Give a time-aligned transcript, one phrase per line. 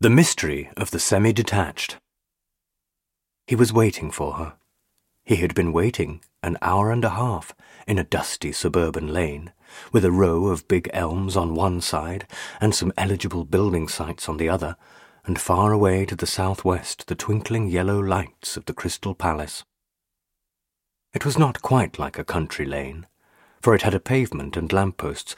[0.00, 1.96] The Mystery of the Semi Detached.
[3.48, 4.54] He was waiting for her.
[5.24, 7.52] He had been waiting an hour and a half
[7.84, 9.52] in a dusty suburban lane,
[9.90, 12.28] with a row of big elms on one side
[12.60, 14.76] and some eligible building sites on the other,
[15.24, 19.64] and far away to the southwest the twinkling yellow lights of the Crystal Palace.
[21.12, 23.08] It was not quite like a country lane,
[23.60, 25.34] for it had a pavement and lampposts,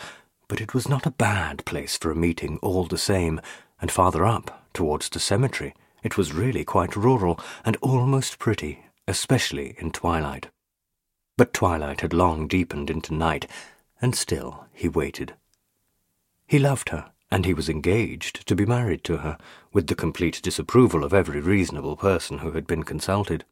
[0.48, 3.40] but it was not a bad place for a meeting all the same
[3.80, 9.74] and farther up, towards the cemetery, it was really quite rural and almost pretty, especially
[9.78, 10.48] in twilight.
[11.36, 13.46] But twilight had long deepened into night,
[14.00, 15.34] and still he waited.
[16.46, 19.38] He loved her, and he was engaged to be married to her,
[19.72, 23.44] with the complete disapproval of every reasonable person who had been consulted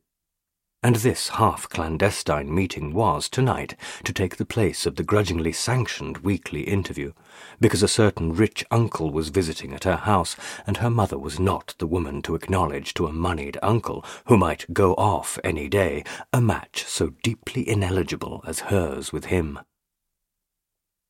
[0.82, 3.74] and this half clandestine meeting was, tonight,
[4.04, 7.12] to take the place of the grudgingly sanctioned weekly interview,
[7.60, 10.36] because a certain rich uncle was visiting at her house,
[10.66, 14.72] and her mother was not the woman to acknowledge to a moneyed uncle, who might
[14.72, 19.58] go off any day, a match so deeply ineligible as hers with him.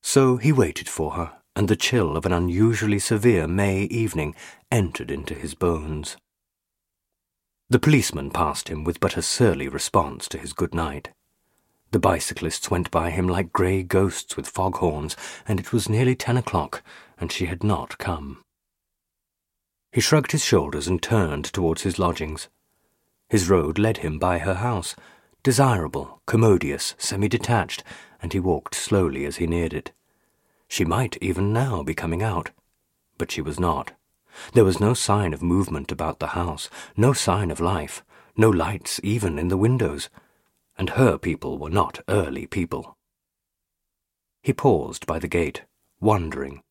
[0.03, 4.35] So he waited for her, and the chill of an unusually severe May evening
[4.71, 6.17] entered into his bones.
[7.71, 11.11] The policeman passed him with but a surly response to his good night.
[11.91, 15.17] The bicyclists went by him like grey ghosts with foghorns,
[15.47, 16.83] and it was nearly ten o'clock,
[17.19, 18.43] and she had not come.
[19.93, 22.49] He shrugged his shoulders and turned towards his lodgings.
[23.29, 24.97] His road led him by her house,
[25.43, 27.85] desirable, commodious, semi-detached,
[28.23, 29.93] and he walked slowly as he neared it.
[30.69, 32.51] She might even now be coming out,
[33.19, 33.93] but she was not.
[34.53, 38.05] There was no sign of movement about the house, no sign of life,
[38.37, 40.09] no lights even in the windows,
[40.77, 42.97] and her people were not early people.
[44.43, 45.65] He paused by the gate,
[46.01, 46.63] wondering.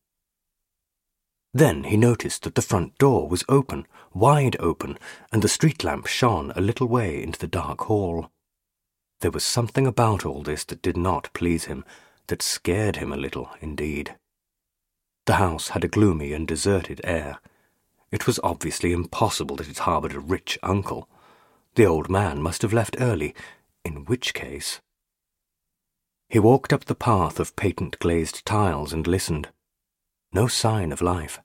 [1.54, 4.98] Then he noticed that the front door was open, wide open,
[5.32, 8.30] and the street lamp shone a little way into the dark hall.
[9.20, 11.84] There was something about all this that did not please him,
[12.28, 14.16] that scared him a little, indeed.
[15.26, 17.38] The house had a gloomy and deserted air.
[18.10, 21.08] It was obviously impossible that it harboured a rich uncle.
[21.74, 23.34] The old man must have left early,
[23.84, 24.80] in which case.
[26.28, 29.48] He walked up the path of patent glazed tiles and listened.
[30.32, 31.40] No sign of life.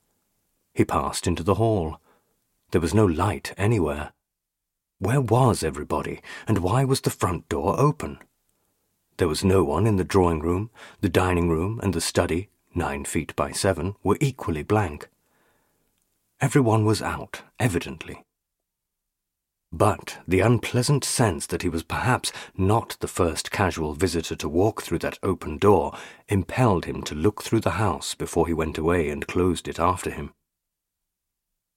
[0.74, 2.00] He passed into the hall.
[2.72, 4.14] There was no light anywhere.
[5.00, 8.20] Where was everybody, and why was the front door open?
[9.18, 13.06] There was no one in the drawing room, the dining room, and the study, nine
[13.06, 15.10] feet by seven, were equally blank.
[16.44, 18.22] Everyone was out, evidently.
[19.72, 24.82] But the unpleasant sense that he was perhaps not the first casual visitor to walk
[24.82, 29.08] through that open door impelled him to look through the house before he went away
[29.08, 30.34] and closed it after him.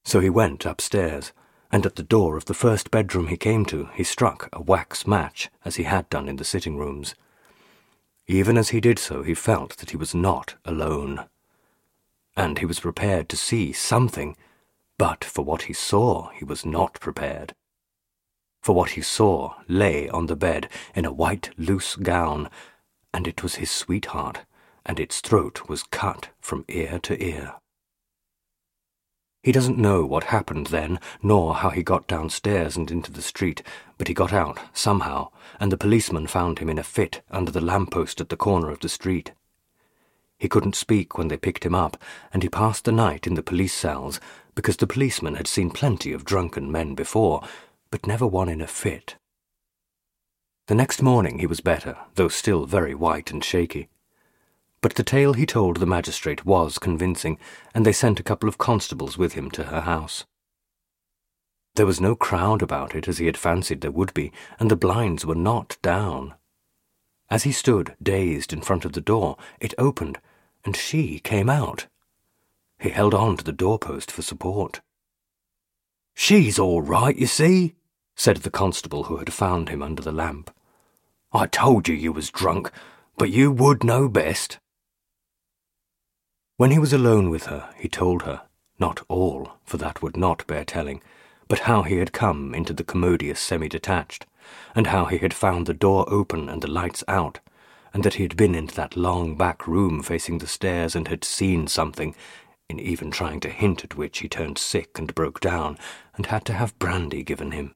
[0.04, 1.32] So he went upstairs,
[1.70, 5.06] and at the door of the first bedroom he came to, he struck a wax
[5.06, 7.14] match, as he had done in the sitting rooms.
[8.26, 11.26] Even as he did so, he felt that he was not alone.
[12.36, 14.36] And he was prepared to see something
[14.98, 17.54] but for what he saw, he was not prepared.
[18.62, 22.50] For what he saw lay on the bed in a white loose gown,
[23.12, 24.40] and it was his sweetheart,
[24.84, 27.54] and its throat was cut from ear to ear.
[29.42, 33.62] He doesn't know what happened then, nor how he got downstairs and into the street,
[33.96, 35.30] but he got out, somehow,
[35.60, 38.80] and the policeman found him in a fit under the lamp-post at the corner of
[38.80, 39.30] the street.
[40.36, 41.96] He couldn't speak when they picked him up,
[42.32, 44.18] and he passed the night in the police cells,
[44.56, 47.46] because the policeman had seen plenty of drunken men before,
[47.90, 49.14] but never one in a fit.
[50.66, 53.88] The next morning he was better, though still very white and shaky.
[54.80, 57.38] But the tale he told the magistrate was convincing,
[57.72, 60.24] and they sent a couple of constables with him to her house.
[61.76, 64.76] There was no crowd about it as he had fancied there would be, and the
[64.76, 66.34] blinds were not down.
[67.28, 70.18] As he stood, dazed, in front of the door, it opened,
[70.64, 71.86] and she came out.
[72.86, 74.80] He held on to the doorpost for support.
[76.14, 77.74] She's all right, you see,
[78.14, 80.54] said the constable who had found him under the lamp.
[81.32, 82.70] I told you you was drunk,
[83.16, 84.60] but you would know best.
[86.58, 88.42] When he was alone with her, he told her,
[88.78, 91.02] not all, for that would not bear telling,
[91.48, 94.26] but how he had come into the commodious semi-detached,
[94.76, 97.40] and how he had found the door open and the lights out,
[97.92, 101.24] and that he had been into that long back room facing the stairs and had
[101.24, 102.14] seen something
[102.68, 105.78] in even trying to hint at which he turned sick and broke down,
[106.16, 107.74] and had to have brandy given him.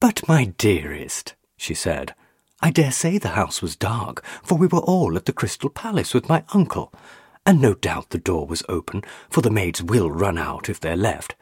[0.00, 2.14] But, my dearest, she said,
[2.60, 6.14] I dare say the house was dark, for we were all at the Crystal Palace
[6.14, 6.92] with my uncle,
[7.44, 10.96] and no doubt the door was open, for the maids will run out if they're
[10.96, 11.34] left.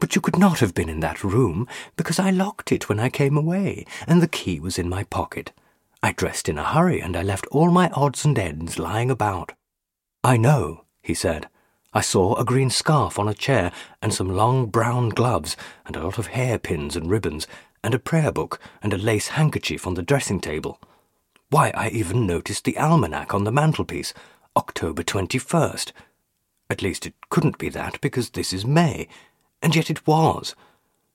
[0.00, 3.08] But you could not have been in that room, because I locked it when I
[3.08, 5.52] came away, and the key was in my pocket.
[6.02, 9.52] I dressed in a hurry, and I left all my odds and ends lying about.
[10.24, 11.48] I know, he said.
[11.94, 13.72] I saw a green scarf on a chair,
[14.02, 15.56] and some long brown gloves,
[15.86, 17.46] and a lot of hairpins and ribbons,
[17.82, 20.78] and a prayer book, and a lace handkerchief on the dressing table.
[21.48, 24.12] Why, I even noticed the almanac on the mantelpiece,
[24.54, 25.92] October 21st.
[26.68, 29.08] At least it couldn't be that, because this is May,
[29.62, 30.54] and yet it was.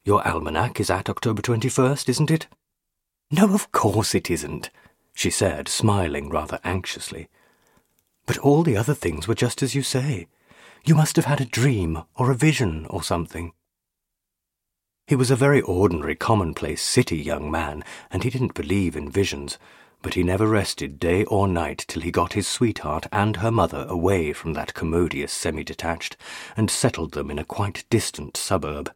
[0.03, 2.47] Your almanac is at October 21st, isn't it?
[3.29, 4.71] No, of course it isn't,
[5.13, 7.29] she said, smiling rather anxiously.
[8.25, 10.27] But all the other things were just as you say.
[10.85, 13.53] You must have had a dream or a vision or something.
[15.07, 19.57] He was a very ordinary, commonplace city young man, and he didn't believe in visions,
[20.01, 23.85] but he never rested day or night till he got his sweetheart and her mother
[23.89, 26.15] away from that commodious semi-detached,
[26.55, 28.93] and settled them in a quite distant suburb.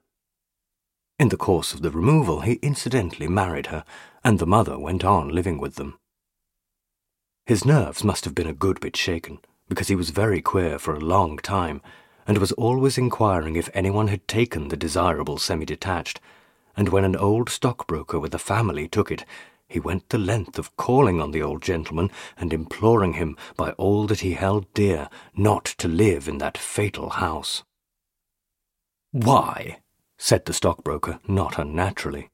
[1.19, 3.83] In the course of the removal, he incidentally married her,
[4.23, 5.97] and the mother went on living with them.
[7.47, 9.39] His nerves must have been a good bit shaken,
[9.69, 11.81] because he was very queer for a long time,
[12.27, 16.19] and was always inquiring if anyone had taken the desirable semi-detached,
[16.75, 19.23] and when an old stockbroker with a family took it,
[19.65, 24.07] he went the length of calling on the old gentleman and imploring him by all
[24.07, 27.63] that he held dear not to live in that fatal house.
[29.13, 29.79] Why?
[30.17, 32.29] said the stockbroker, not unnaturally.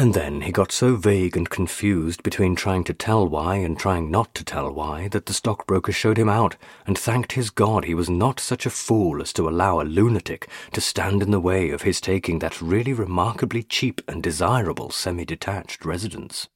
[0.00, 4.10] And then he got so vague and confused between trying to tell why and trying
[4.10, 6.56] not to tell why that the stockbroker showed him out
[6.86, 10.48] and thanked his God he was not such a fool as to allow a lunatic
[10.72, 15.84] to stand in the way of his taking that really remarkably cheap and desirable semi-detached
[15.84, 16.48] residence.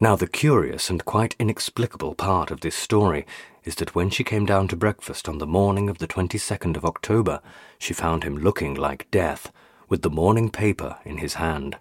[0.00, 3.26] Now, the curious and quite inexplicable part of this story
[3.64, 6.86] is that when she came down to breakfast on the morning of the 22nd of
[6.86, 7.42] October,
[7.78, 9.52] she found him looking like death
[9.88, 11.78] with the morning paper in his hand.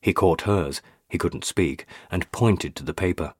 [0.00, 3.34] He caught hers, he couldn't speak, and pointed to the paper.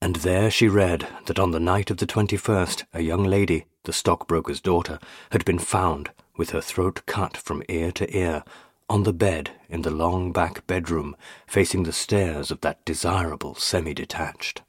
[0.00, 3.92] And there she read that on the night of the 21st, a young lady, the
[3.92, 4.98] stockbroker's daughter,
[5.30, 8.42] had been found, with her throat cut from ear to ear,
[8.88, 11.16] on the bed in the long back bedroom
[11.46, 14.62] facing the stairs of that desirable semi detached.